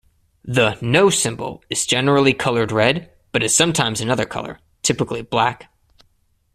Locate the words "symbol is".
1.11-1.85